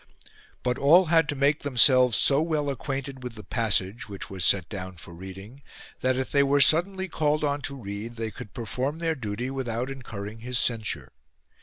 [0.63, 4.67] But all had to make themselves so well acquainted with the passage, which was set
[4.67, 5.61] down for reading,
[5.99, 9.91] that if they were suddenly called on to read they could perform their duty without
[9.91, 11.13] incurring his censure.